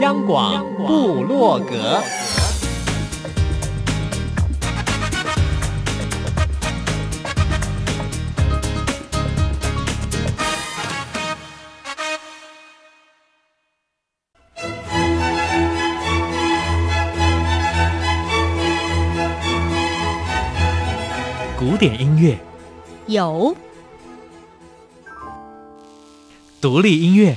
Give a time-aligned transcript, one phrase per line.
[0.00, 2.02] 央广布洛格，
[21.58, 22.38] 古典音乐。
[23.06, 23.54] 有。
[26.60, 27.36] 独立音乐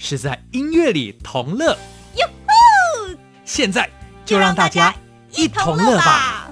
[0.00, 1.76] 是在音乐里同乐。
[3.44, 3.90] 现在
[4.24, 4.94] 就让大家
[5.32, 6.48] 一同乐吧。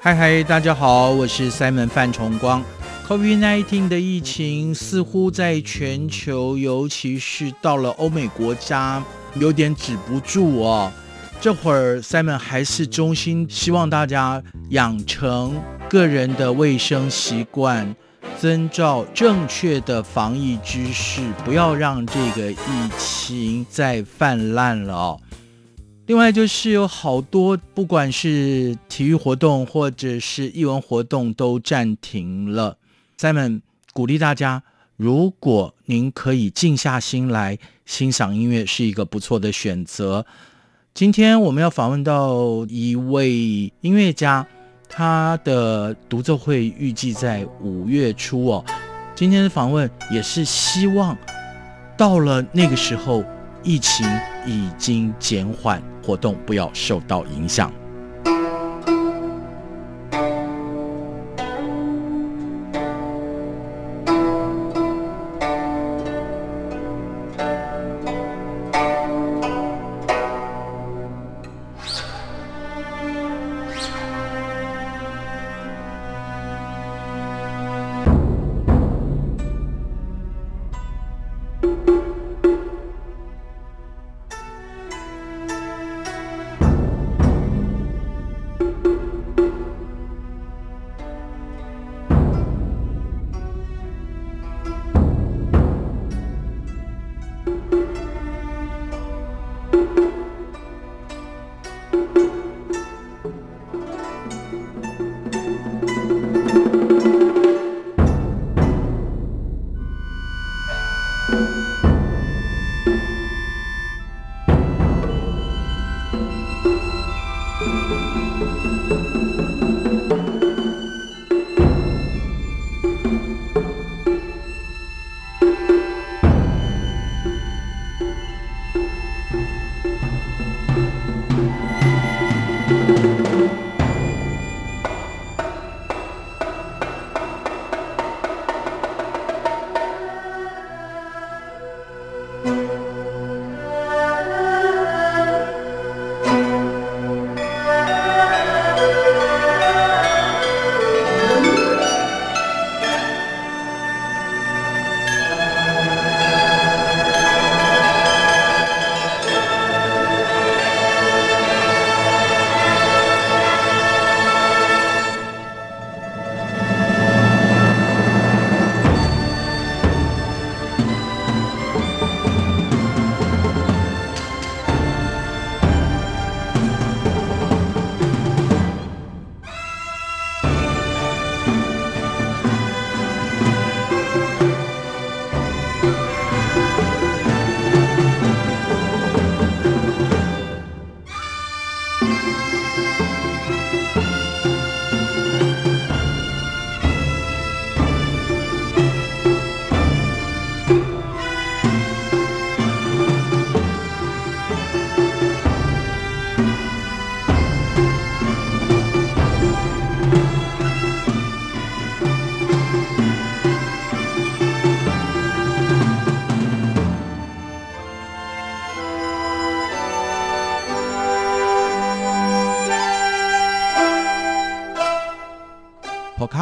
[0.00, 2.64] 嗨嗨，大家好，我是 Simon 范崇光。
[3.06, 9.00] COVID-19 的疫情似乎在全球，尤其是到了欧美国家，
[9.34, 10.92] 有点止不住哦。
[11.40, 17.94] 这会儿 Simon 还是衷心希望大家养成个人的卫生习惯，
[18.40, 22.56] 遵照正确的防疫知识，不要让这个疫
[22.96, 25.20] 情再泛滥了哦。
[26.06, 32.78] 另外就是有好多，不管是体育活动或者是艺文活动都暂停了。
[33.18, 33.60] Simon
[33.92, 34.62] 鼓励大家，
[34.96, 40.24] 如果您可以静下心来欣赏音乐，是一个不错的选择。
[40.94, 44.46] 今天我们要访问到一位音乐家，
[44.88, 48.64] 他的独奏会预计在五月初哦。
[49.14, 51.16] 今天的访问也是希望
[51.96, 53.22] 到了那个时候，
[53.62, 54.06] 疫情
[54.46, 57.72] 已经减缓，活动不要受到影响。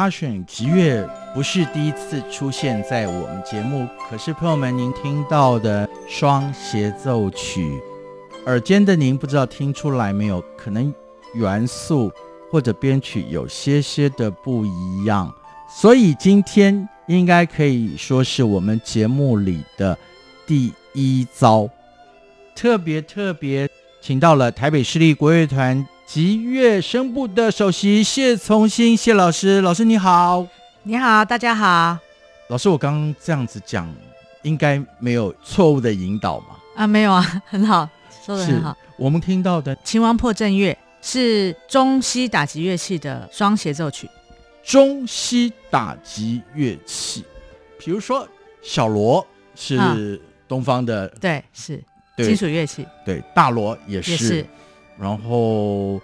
[0.07, 7.79] Percussion 击乐不是第一次出现在我们节目，可是朋友们，您听到的双协奏曲，
[8.45, 10.43] 耳尖的您不知道听出来没有？
[10.57, 10.93] 可能
[11.33, 12.11] 元素
[12.49, 15.33] 或者编曲有些些的不一样，
[15.69, 19.97] 所以今天应该可以说是我们节目里的
[20.45, 21.69] 第一遭，
[22.55, 23.69] 特别特别
[24.01, 25.85] 请到了台北市立国乐团。
[26.07, 30.47] 击乐声部的首席谢从新谢老师，老师你好，
[30.83, 31.97] 你好，大家好。
[32.47, 33.93] 老师，我刚刚这样子讲，
[34.41, 36.45] 应该没有错误的引导吗？
[36.77, 37.89] 啊，没有啊，很好，
[38.25, 38.75] 说的很好。
[38.95, 44.09] 我们听到的秦王破阵乐是中西打击乐器的双协奏曲，
[44.63, 47.25] 中西打击乐器，
[47.77, 48.25] 比如说
[48.61, 51.83] 小锣是东方的，嗯、对，是
[52.15, 54.11] 金属乐器，对，大锣也是。
[54.11, 54.45] 也是
[54.99, 56.01] 然后，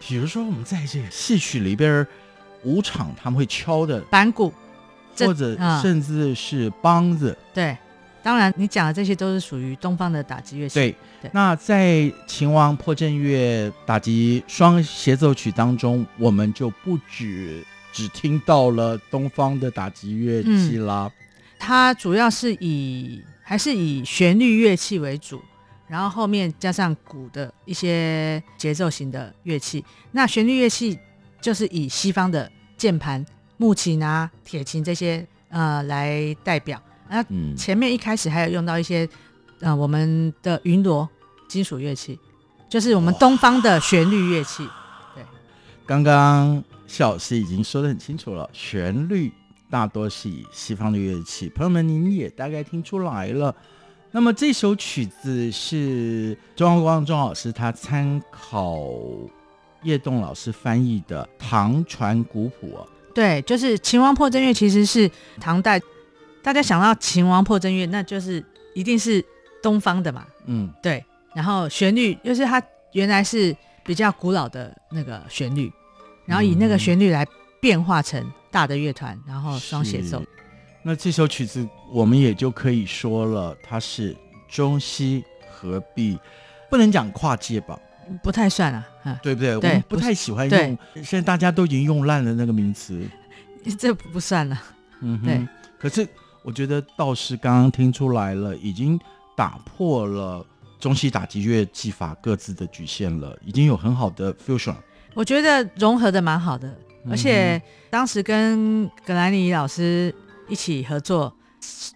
[0.00, 2.06] 比如说我们在这个戏曲里边，
[2.64, 4.52] 武场他们会敲的板鼓，
[5.18, 7.30] 或者甚至是梆子。
[7.30, 7.78] 嗯、对，
[8.22, 10.74] 当然你讲的这些都是属于东方的打击乐器。
[10.74, 21.08] 对，对，那在秦王破阵乐打击双协奏曲当中，我们就不止只听到了东方的打击乐器啦。
[21.08, 21.26] 嗯、
[21.58, 25.40] 它主要是以还是以旋律乐器为主。
[25.88, 30.98] 然后后面加上鼓的一些节奏型的乐器，那旋律乐器
[31.40, 33.24] 就是以西方的键盘、
[33.56, 36.80] 木琴啊、铁琴这些呃来代表。
[37.08, 37.24] 那
[37.56, 39.08] 前面一开始还有用到一些
[39.60, 41.08] 呃我们的云锣
[41.48, 42.20] 金属乐器，
[42.68, 44.68] 就是我们东方的旋律乐器。
[45.14, 45.24] 对，
[45.86, 49.32] 刚刚谢老师已经说得很清楚了，旋律
[49.70, 53.56] 大多是以西方的乐器，朋友们您也大概听出来了。
[54.10, 58.88] 那么这首曲子是钟耀光钟老师他参考
[59.82, 62.86] 叶栋老师翻译的唐传古谱啊。
[63.14, 65.10] 对，就是秦王破阵乐其实是
[65.40, 65.80] 唐代，
[66.42, 68.44] 大家想到秦王破阵乐，那就是
[68.74, 69.24] 一定是
[69.62, 70.26] 东方的嘛。
[70.46, 71.04] 嗯，对。
[71.34, 72.62] 然后旋律就是它
[72.92, 75.70] 原来是比较古老的那个旋律，
[76.24, 77.26] 然后以那个旋律来
[77.60, 80.22] 变化成大的乐团，然后双协奏。
[80.82, 84.14] 那这首曲子，我们也就可以说了，它是
[84.46, 86.18] 中西合璧，
[86.68, 87.78] 不能讲跨界吧？
[88.22, 88.86] 不太算啊，
[89.22, 89.58] 对不对？
[89.60, 93.02] 对，我们不太喜欢用，现在大家都已经用烂了那个名词，
[93.78, 94.62] 这不算了。
[95.00, 95.46] 嗯，对。
[95.78, 96.06] 可是
[96.42, 98.98] 我觉得倒是刚刚听出来了，已经
[99.36, 100.44] 打破了
[100.78, 104.74] 中西打击乐技法各自的局限了，已经有很好的 fusion。
[105.14, 106.70] 我觉得融合的蛮好的，
[107.10, 110.14] 而且当时跟格兰尼老师。
[110.50, 111.37] 一起合作，嗯、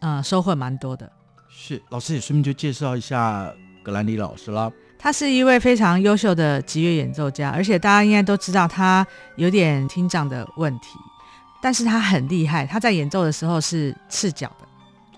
[0.00, 1.10] 呃，收获蛮多的。
[1.48, 4.70] 是，老师也顺便就介绍一下格兰尼老师啦。
[4.98, 9.06] 他是一位非常优秀的吉乐演奏家，而且大家应该都知道他
[9.36, 10.98] 有点听障的问题，
[11.60, 12.64] 但是他很厉害。
[12.64, 14.66] 他在演奏的时候是赤脚的，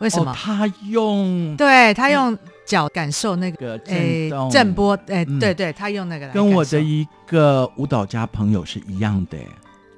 [0.01, 0.31] 为什么？
[0.31, 2.37] 哦、他用对他用
[2.67, 9.37] 脚感受那个震动、欸、震波，哎、欸，嗯、对对，他用那个来跟我的一个舞蹈家朋友是一样的。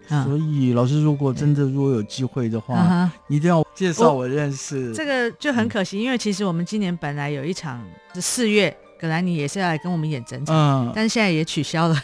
[0.08, 4.93] 所以，老师，如果真的如果有机会的话，嗯、一定要介绍我认识。
[4.93, 7.82] 这个就很可惜，嗯、因为其实我们今年本来有一场
[8.14, 10.55] 是四月，葛兰尼也是要来跟我们演整场，
[10.87, 11.97] 嗯、但是现在也取消了。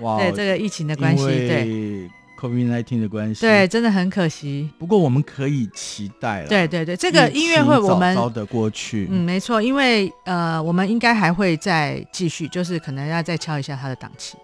[0.00, 2.10] 哇， 对这个疫情的关系，对
[2.40, 4.70] COVID-19 的关系，对，真的很可惜。
[4.78, 6.48] 不过我们可以期待了。
[6.48, 9.06] 对对对，这个音乐会我们的过去。
[9.10, 14.38] 嗯，没错，因为呃，我们应该还会再继续，就是可能要再敲一下他的档期。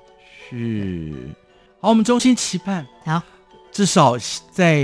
[0.50, 1.14] 是。
[1.86, 3.22] 好，我们衷心期盼，好，
[3.70, 4.16] 至少
[4.50, 4.82] 在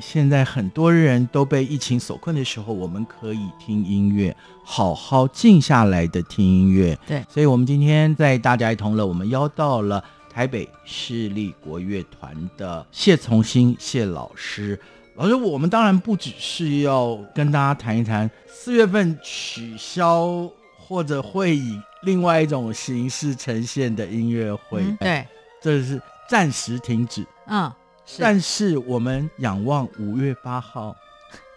[0.00, 6.98] 现在很多人都被疫情所困的时候，我们可以听音乐，好好静下来的听音乐。
[7.06, 14.76] 对，所以我们今天在大家一同乐，我们邀到了台北市立国乐团的谢从新谢老师。
[15.14, 25.24] 老师，我们当然不只是要跟大家谈一谈四月份取消或者会以另外一种形式呈现的音乐会，嗯、对，
[25.62, 26.02] 这是。
[26.30, 27.72] 暂时停止，嗯，
[28.20, 30.94] 但是我们仰望五月八号，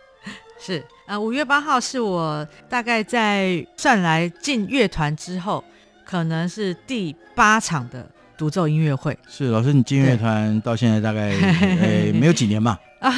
[0.59, 5.63] 是，呃，五月八号是我大概在算来进乐团之后，
[6.03, 9.15] 可能是第八场的独奏音乐会。
[9.29, 12.79] 是，老师，你进乐团到现在大概对诶 没有几年吧？
[12.99, 13.13] 啊，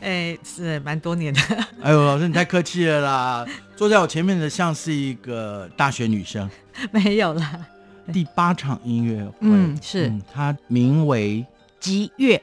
[0.00, 1.40] 诶，是蛮多年的。
[1.82, 3.46] 哎呦，老师你太客气了啦！
[3.76, 6.48] 坐在我前面的像是一个大学女生，
[6.90, 7.66] 没有啦。
[8.12, 11.44] 第八场音乐会，嗯，是、嗯、它名为
[11.80, 12.42] 击乐，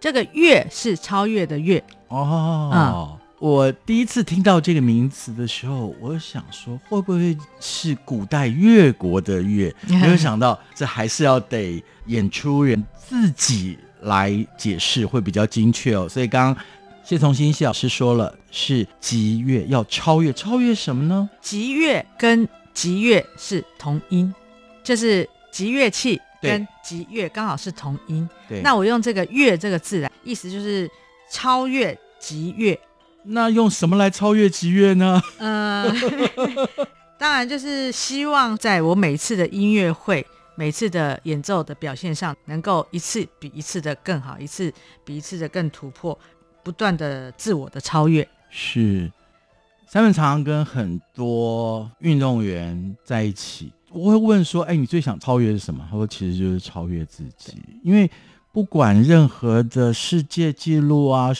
[0.00, 2.70] 这个乐是超越的乐哦。
[2.74, 9.74] 嗯、我第一次听到这个名词的时候，我想说会不会是古代越国的乐？
[9.88, 16.08] 没有想到这还是要得演出人自己来解释会比较精确哦。
[16.08, 16.64] 所以刚刚
[17.04, 21.28] 谢从新谢老师说了，是击乐要超越，超越什么呢？
[21.40, 24.32] 击乐跟击乐是同音，
[24.82, 28.28] 就是集乐器跟集乐刚好是同音。
[28.48, 30.90] 对，那我用这个“乐”这个字来，意思就是
[31.30, 32.78] 超越集乐。
[33.24, 35.22] 那用什么来超越集乐呢？
[35.38, 35.86] 呃，
[37.16, 44.72] 当然就是希望在我每次的音乐会、每次的演奏的表现上，能够一次比一次的更好，一次
[45.04, 46.18] 比一次的更突破，
[46.64, 48.28] 不断的自我的超越。
[48.50, 49.08] 是，
[49.86, 58.10] 三本常常跟很多运动员在一起，我会问说：“哎，你最想超越是什么？”他说：“其实就是超越自己，因为
[58.52, 61.32] 不管任何的世界纪录啊。”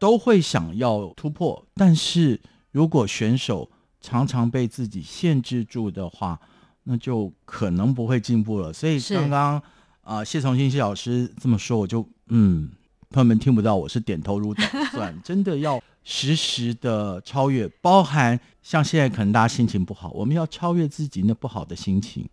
[0.00, 2.40] 都会想要突破，但是
[2.72, 6.40] 如果选手常常被自己限制住的话，
[6.84, 8.72] 那就可能不会进步了。
[8.72, 9.58] 所以刚刚
[10.00, 12.70] 啊、呃，谢从新谢老师这么说，我就嗯，
[13.10, 22.28] 朋友们听不到，我是点头如捣蒜， 真的要时时的超越，包含像现在可能大家心情不好，我们要超越自己那不好的心情。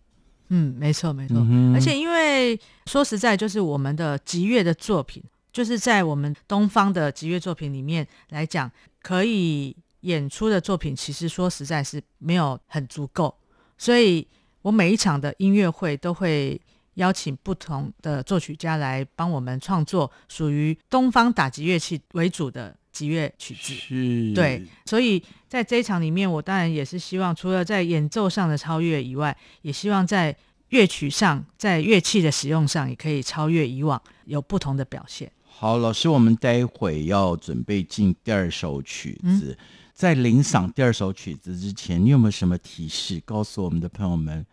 [0.48, 5.22] 嗯，没错没错，嗯、而且因为说实在，就是我们的吉乐的作品。
[5.50, 8.70] 就是在我们东方的吉乐作品里面来讲，
[9.02, 13.34] 可以演出的作品，其实说实在是没有很足够，
[13.76, 14.24] 所以
[14.62, 16.60] 我每一场的音乐会都会
[16.94, 23.74] 邀请不同的作曲家来帮我们创作属于东方打击乐器为主的击乐曲子。
[23.74, 30.36] 是，对，所以在这一场里面，我当然也是希望，除了在演奏上的超越以外，也希望在
[30.70, 35.30] 乐曲上，在乐器的使用上，也可以超越以往，有不同的表现。
[35.44, 39.64] 好，老师，我们待会要准备进第二首曲子，嗯、
[39.94, 44.44] 在领赏第二首曲子之前，你有没有什么提示，告诉我们的朋友们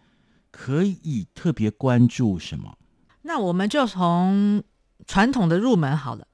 [0.52, 2.78] 可以特别关注什么？
[3.24, 4.64] 那我们就从
[5.08, 6.28] 传统的入门好了，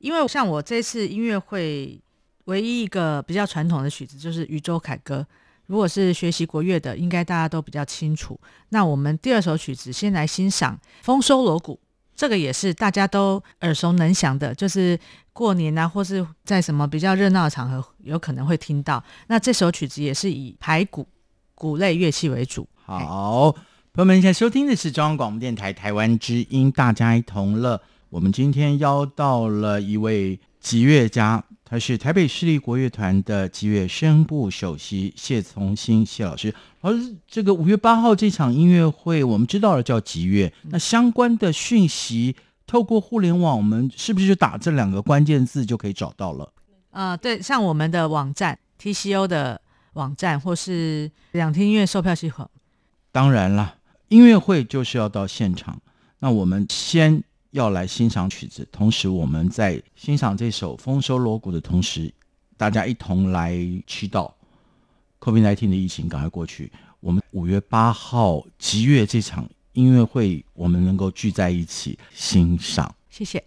[0.00, 2.00] 因为像我这次音乐会
[2.46, 5.24] 唯一一个比较传统的曲子就是《渔舟凯歌》，
[5.66, 8.40] 如果是学习国乐的，应该大家都比较清楚。
[8.70, 11.74] 那我们第二首曲子先来欣赏《丰收锣鼓》。
[12.16, 14.98] 这个也是大家都耳熟能详的，就是
[15.32, 19.02] 过年啊，或是在什么比较热闹的场合，有可能会听到。
[19.28, 21.06] 那这首曲子也是以排鼓、
[21.54, 22.68] 鼓类乐器为主。
[22.84, 23.52] 好，
[23.94, 27.80] 朋友们，现在收听的是中央广播电台台湾之音，大家一同乐。
[28.10, 31.44] 我们今天邀到了一位吉乐家。
[31.64, 36.52] 他是台北市立国乐团的吉乐声部首席谢从新谢老师。
[36.80, 36.92] 而
[37.28, 42.34] 这个五月八号这场音乐会，我们知道了叫吉乐，那相关的讯息
[42.66, 46.52] 透过互联网，我们是不是就打这两个关键字就可以找到了？
[46.90, 49.60] 呃，对，像我们的网站 TCO 的
[49.92, 52.50] 网站，或是两厅音乐售票系统。
[53.12, 53.76] 当然了，
[54.08, 55.80] 音乐会就是要到现场。
[56.18, 57.22] 那我们先。
[57.50, 62.12] 要来欣赏曲子，同时我们在欣赏这首《丰收锣鼓》的同时，
[62.56, 63.52] 大家一同来
[63.86, 64.30] 祈祷
[65.18, 66.70] ，COVID-19 的疫情赶快过去。
[67.00, 72.94] 我们五月八号集月这场音乐会，我们能够聚在一起欣赏。
[73.08, 73.42] 谢谢。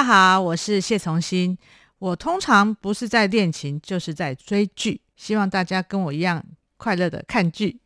[0.00, 1.58] 家好，我是谢从新。
[1.98, 5.02] 我通常不是在练琴，就是在追剧。
[5.14, 6.42] 希望大家跟我一样
[6.78, 7.80] 快乐的看剧。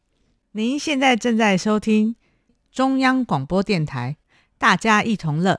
[0.53, 2.15] 您现在正在收听
[2.71, 4.17] 中央广播电台，
[4.57, 5.59] 大家一同乐。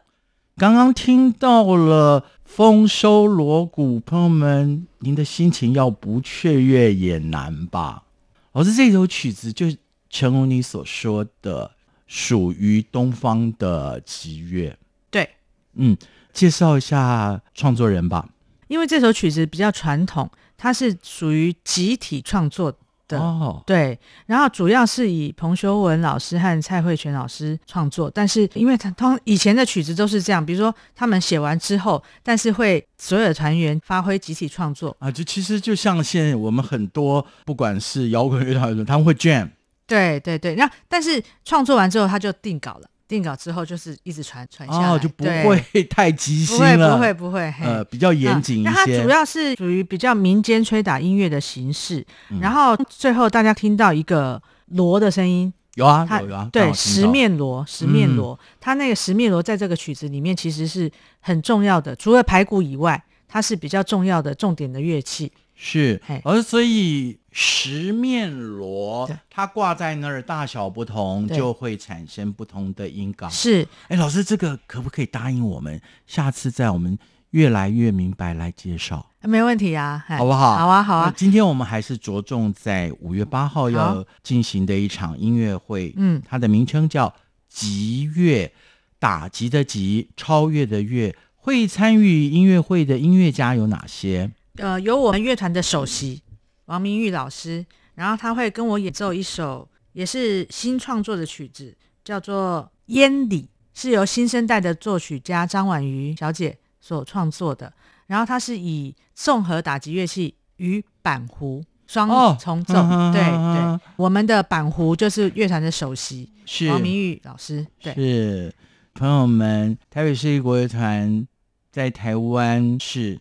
[0.56, 8.06] 刚刚听到了丰收锣鼓，朋友们，您的心情要不雀跃也难吧？
[8.54, 9.66] 老师，这首曲子就
[10.10, 11.72] 诚如你所说的，
[12.08, 14.78] 属于东方的吉乐。
[15.12, 15.30] 对，
[15.76, 15.96] 嗯，
[16.34, 18.28] 介绍一下创作人吧。
[18.68, 22.74] 因为这首曲子比较传统，它是属于集体创作
[23.08, 23.98] 的，哦，对。
[24.26, 39.50] 然后主要是以彭修文老师和蔡慧泉老师创作，但是因为他通以前的曲子都是这样，比如说他们写完之后，但是会所有的团员发挥集体创作啊，就其实就像现在我们很多不管是摇滚乐团，他们会 jam，
[39.86, 40.56] 对对对。
[40.56, 42.90] 那但是创作完之后他就定稿了。
[43.08, 48.70] 定稿之后就是一直传传下来，哦，就不会 太急心了，不会不会不会，呃，比较严谨一些。
[48.70, 65.32] 那、嗯、它主要是属于比较民间吹打音乐的形式，嗯、然后最后大家听到一个锣的声音，有啊它有啊，对，十面锣，十面锣，它那个十面锣在这个曲子里面其实是很重要的，除了排骨以外，它是比较重要的重点的乐器。
[65.58, 73.28] 是，而所以十面锣它挂在那儿，大小不同，就会产生不同的音高。
[73.28, 76.98] 是，哎，老师，这个可不可以答应我们，下次在我们
[77.32, 79.12] 越来越明白来介绍？
[79.20, 80.56] 没问题啊，好不好？
[80.56, 81.14] 好啊，好啊。
[81.14, 87.14] 今天我们还是着重在五月八号要进行的一场音乐会，嗯，它的名称叫
[87.50, 88.50] 极乐，
[88.98, 91.14] 打击的极，超越的越。
[91.36, 94.32] 会参与音乐会的音乐家有哪些？
[94.56, 96.22] 呃，有我们乐团的首席
[96.66, 107.72] 王明玉老师，然后他会跟我演奏一首也是新创作的曲子，叫做《烟里》，是由新生代的作曲家张婉瑜小姐所创作的。
[108.08, 117.66] 然后他是以综合打击乐器与板胡双重奏，哦、对对，我们的板胡就是乐团的首席是王明玉老师。
[117.82, 118.54] 对，是
[118.94, 121.28] 朋友们，台北市立国乐团
[121.72, 123.20] 在台湾是。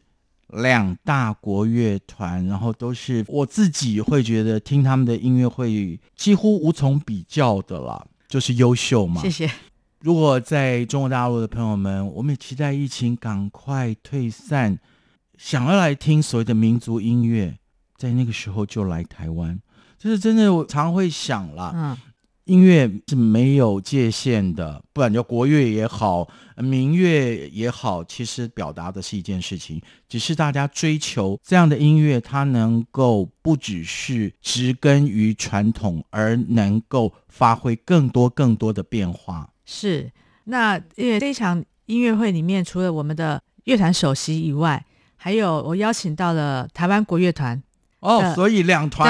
[0.62, 9.20] 两大国乐团，然后都是我自己会觉得听他们的音乐会几乎无从比较的啦，就是优秀嘛。
[9.22, 9.50] 谢谢。
[10.00, 14.78] 如果在中国大陆的朋友们，我们也期待疫情赶快退散，
[15.38, 17.58] 想要来听所谓的民族音乐，
[17.96, 19.58] 在那个时候就来台湾。
[19.98, 21.72] 就是真的，我常会想啦。
[21.74, 21.96] 嗯。
[22.44, 39.48] 音乐是没有界限的，不管叫国乐也好，民乐也好，其实表达的是一件事情，只是大家追求这样的音乐，它能够不只是植根于传统，而能够发挥更多更多的变化。
[39.64, 40.12] 是，
[40.44, 44.85] 那因为这一场音乐会里面，除了我们的乐团首席以外，
[45.16, 47.62] 还有我邀请到了台湾国乐团。
[48.04, 49.08] 哦，所以两团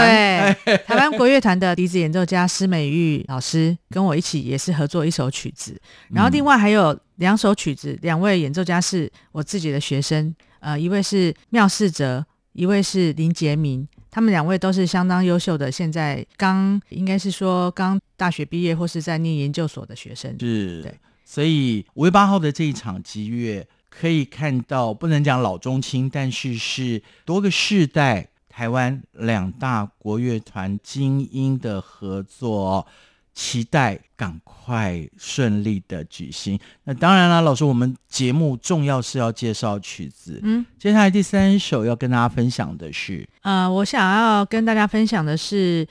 [0.65, 5.77] 对台湾国乐团的笛子演奏家施美玉老师跟我一起也是合作一首曲子，
[6.13, 20.31] 然后另外还有两首曲子，两位演奏家是我自己的学生，呃，一位是妙世哲，一位是林杰明，他们两位都是相当优秀的，现在刚应该是说刚大学毕业或是在念研究所的学生。
[20.39, 28.29] 是，对，所以五月八号的这一场集乐可以看到，不能讲老中青，但是是多个世代。
[28.55, 32.87] 台湾两大国乐团精英的合作，
[33.35, 36.57] 期待赶快顺利的举行。
[36.85, 40.39] 那当然了，老师，我们节目重要是要介绍曲子。
[40.45, 45.85] 嗯，接下来第三首要跟大家分享的是，呃，我想要跟大家分享的是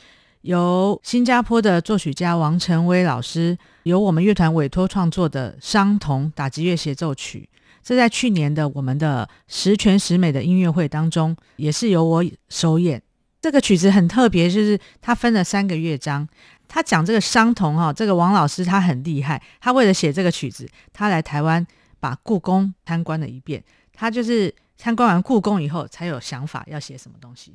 [0.44, 7.50] 由新加坡的作曲家王晨威老师由我们乐团委托创作的伤童打击乐协奏曲。
[7.84, 13.02] 这在去年的我们的十全十美的音乐会当中，也是由我首演。
[13.42, 16.28] 这个曲子很特别，就是它分了三个乐章。
[16.66, 21.68] 他讲这个商童哈，这个王老师他很厉害，他为了写这个曲子，他来台湾
[22.00, 23.62] 把故宫参观了一遍。
[23.94, 27.54] 他就是参观完故宫以后，才有想法要写什么东西，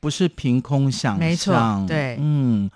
[0.00, 1.18] 不是凭空想象。
[1.18, 2.68] 没错，对，嗯。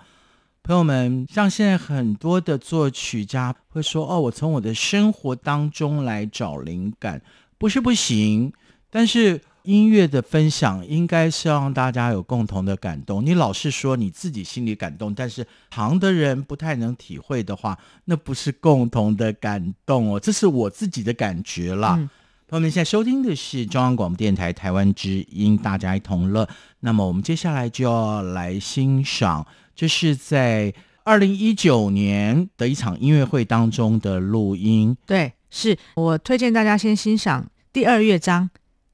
[0.65, 7.21] 朋友们，像现在很多的作曲家会说：“哦，我从我的生活当中来找灵感，
[7.59, 8.51] 不是不行。
[8.89, 13.23] 但是音乐的分享应该是让大家有共同的感动。
[13.23, 20.19] 你老是说你自己心里感动，但是旁的人不太能体会的话，那不是共同的感动哦。
[20.19, 22.09] 这是我自己的感觉啦。
[22.47, 26.47] 朋友们，现在收听的是中央广播电台台湾之音，大家一同乐。
[26.81, 30.71] 那么我们接下来就要来欣赏。”这是在
[31.03, 34.95] 二零一九年的一场音乐会当中的录音。
[35.07, 38.47] 对，是我推荐大家先欣赏第二乐章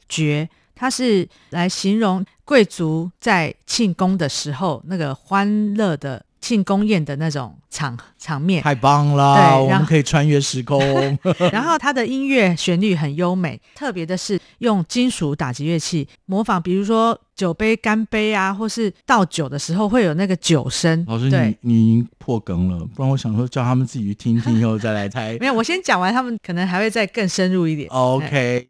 [0.07, 6.25] 绝，它是来形容贵族在庆功的时候那个欢乐的。
[6.41, 9.35] 庆功宴的那种场场面，太棒了！
[9.35, 10.81] 对，我们可以穿越时空。
[11.53, 21.05] 然后它的音乐旋律很优美，特别的是用金属打击乐器模仿，比如说酒杯干杯啊，或是倒酒的时候会有那个酒声。
[21.07, 25.37] 老师，你你已经破梗了，不然我想说叫他们自己去听听，以后再来猜。
[25.39, 27.87] 没有，我先讲完，他们可能还会再更深入一点。
[27.89, 28.67] OK。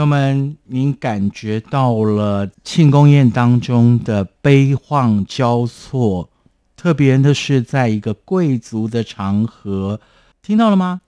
[0.00, 6.30] 朋友们，您感觉到了庆功宴当中的悲欢交错，
[6.74, 10.00] 特别的是在一个贵族的场合，
[10.40, 11.02] 听到了吗？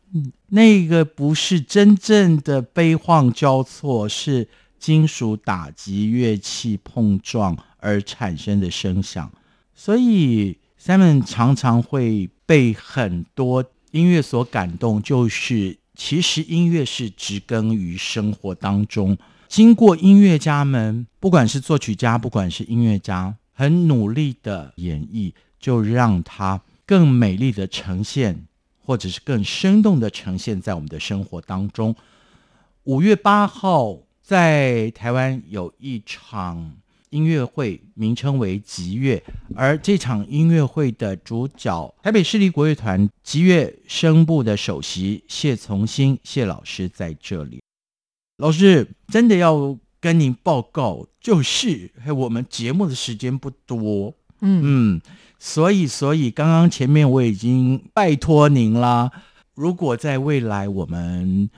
[0.48, 4.46] 那个不是真正的悲欢交错，是
[4.78, 9.32] 金属打击乐器碰撞而产生的声响。
[9.74, 15.78] 所以，Simon 常常会被很多音乐所感动，就是。
[16.04, 28.48] 其实音乐是植根于生活当中，经过音乐家们，不管是作曲家，不管是音乐家，很努力的演绎，就让它更美丽的呈现，
[28.84, 31.94] 或者是更生动的呈现在我们的生活当中。
[32.82, 36.81] 五月八号在台湾有一场。
[37.12, 39.22] 音乐会名称为吉乐，
[39.54, 47.62] 而这场音乐会的主角，台北市立国乐团吉乐声部的首席谢从新谢老师在这里。
[48.38, 54.96] 老师真的要跟您报告，就是我们节目的时间不多，嗯。
[54.96, 55.00] 嗯，
[55.38, 59.12] 所以所以刚刚前面我已经拜托您啦，
[59.54, 61.50] 如果在未来我们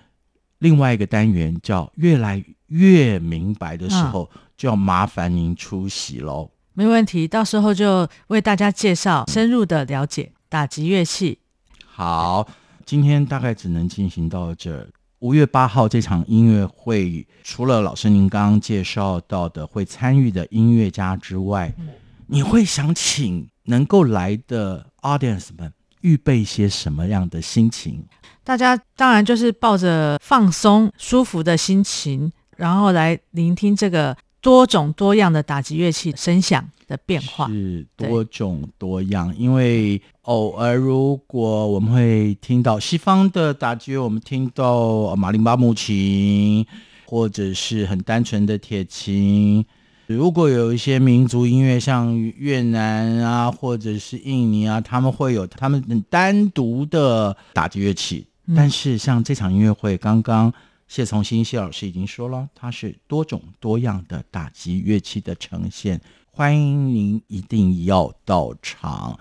[0.59, 4.31] 另外一个单元叫越来越明白的时候。
[4.33, 11.41] 嗯就要麻烦您出席喽，没问题，到时候就为大家介绍，深入的了解打击乐器。
[11.85, 12.47] 好，
[12.87, 14.89] 今天大概只能进行到这。
[15.19, 21.89] 五月八号这场音乐会，除了老师您刚刚介绍到的会参与的音乐家之外，嗯、
[22.29, 25.73] 你会想请能够来的 audience 们
[26.03, 28.05] 预备一些什么样的心情？
[28.45, 34.17] 大家当然就是抱着放松、舒服的心情，然后来聆听这个。
[34.45, 46.67] 多种多样的打击乐器声响的变化是多种多样，因为偶尔如果我们会听到西方的打击乐，我们听到马林巴木琴，
[47.07, 49.65] 或者是很单纯的铁琴。
[50.09, 58.27] 如果有一些民族音乐，像越南啊，或者是印尼啊，他们会有他们单独的打击乐器。
[58.45, 60.53] 嗯、但是像这场音乐会刚刚。
[60.95, 69.19] 谢从新谢老师已经说了，它是多种多样的打击乐器的呈现，欢迎您一定要到场。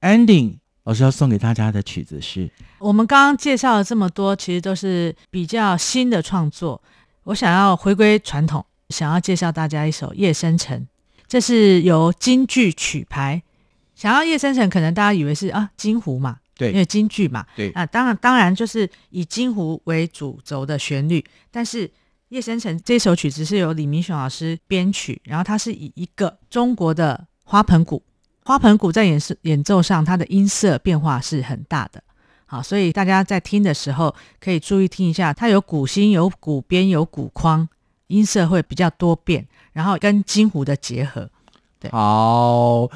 [0.00, 2.50] Ending，老师要送给大家的曲子是，
[2.80, 6.82] 我们刚刚介绍了这么多，其实都是比较新的创作。
[7.22, 10.80] 我想要回归传统，想要介绍大家一首《夜深沉》，
[11.28, 13.40] 这是由京剧曲牌。
[13.94, 16.38] 想要《夜深沉》，可能大家以为是啊金胡嘛。
[16.56, 17.70] 对，因为京剧嘛，对。
[17.70, 21.88] 啊，当然当然就是以京胡为主轴的旋律，但是
[22.28, 28.02] 《夜深沉》这首曲子是由李明雄老师编曲，然后它是以一个中国的花盆鼓，
[28.44, 32.02] 花盆鼓在演示演奏上，它的音色变化是很大的，
[32.46, 37.68] 好，所以大家在听的时候可以注意听一下，它有鼓心、有鼓边、有鼓框，
[38.06, 41.28] 音色会比较多变，然后跟京胡的结合，
[41.80, 42.88] 对，好。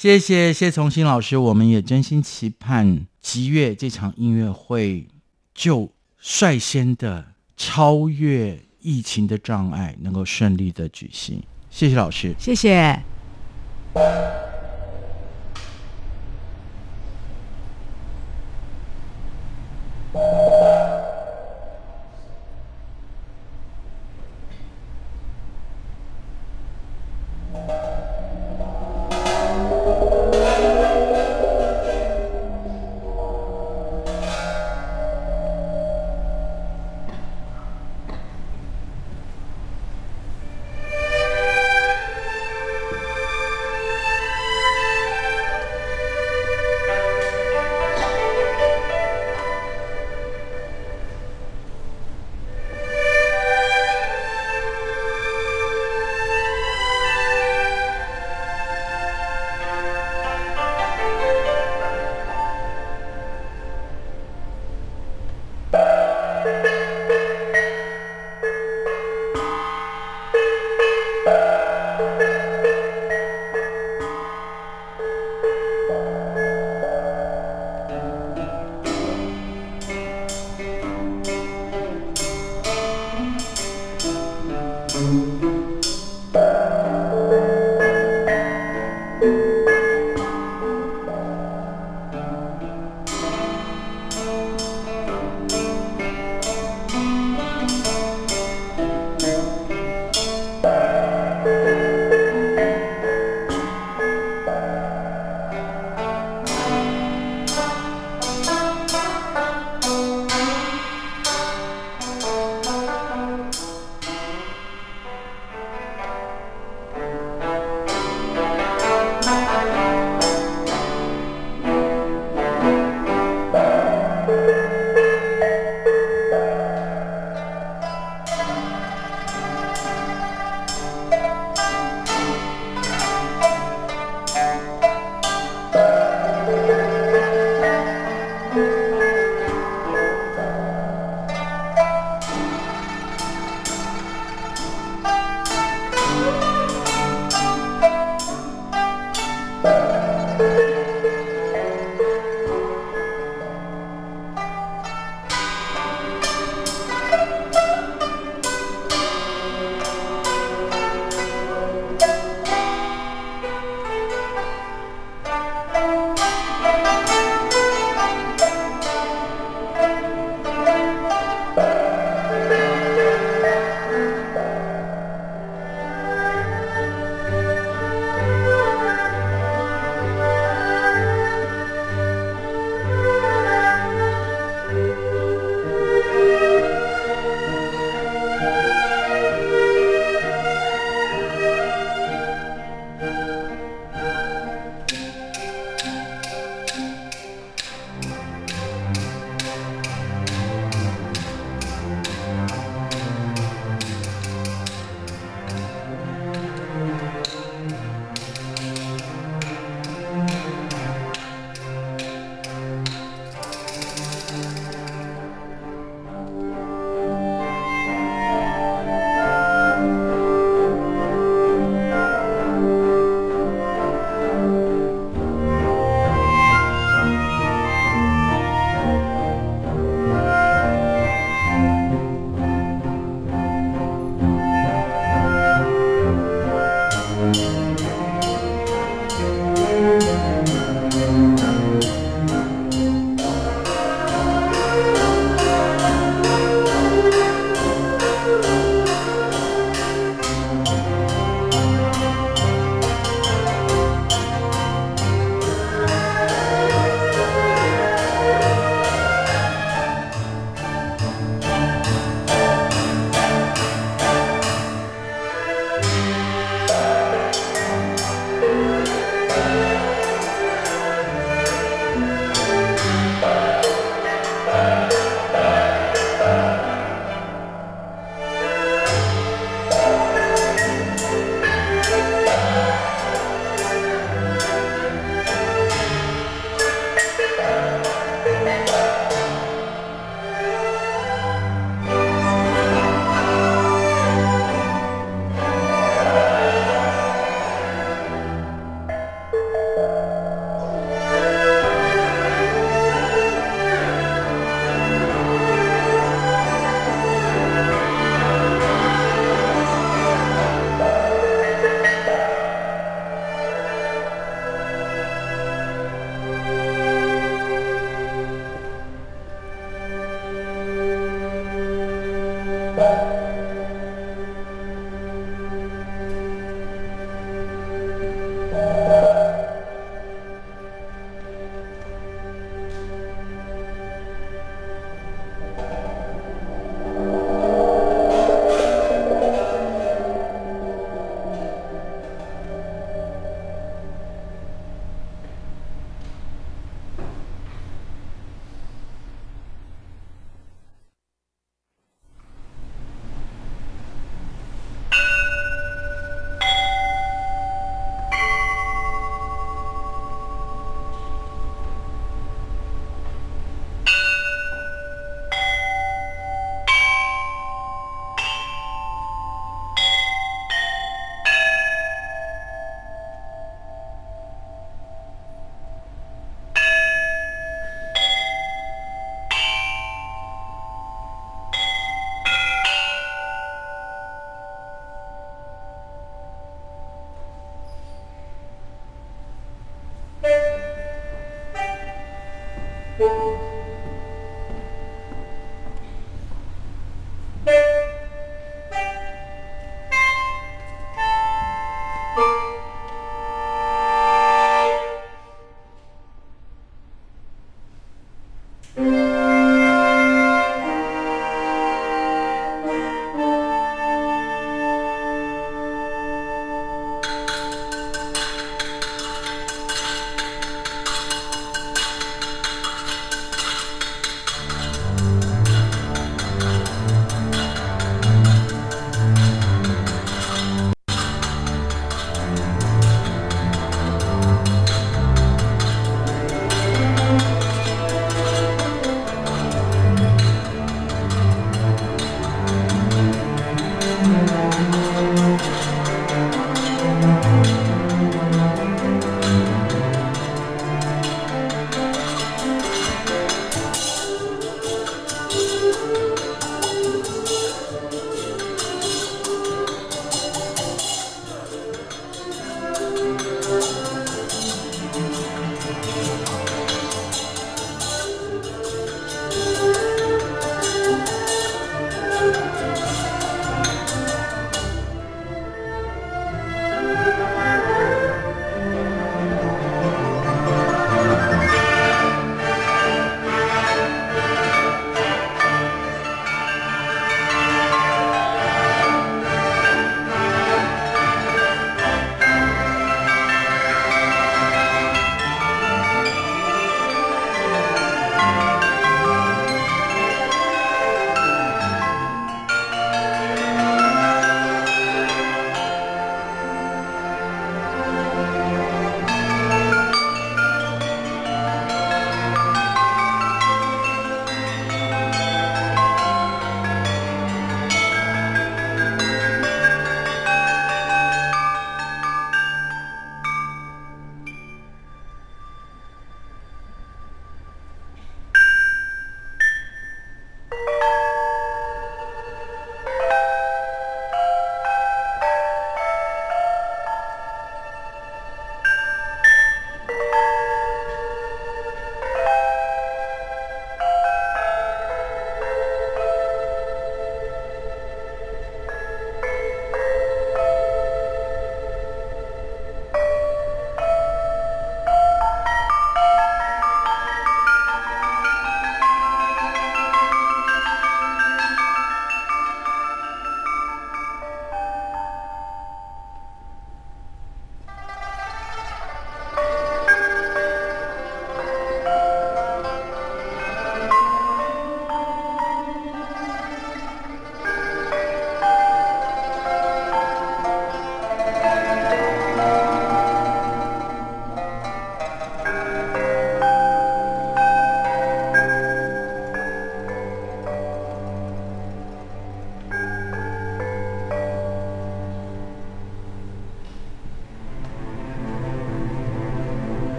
[0.00, 5.08] 谢谢谢从新老师，我们也真心期盼吉月这场音乐会
[5.52, 11.42] 就率先的超越疫情的障碍，能够顺利的举行。
[11.68, 13.02] 谢谢老师，谢谢。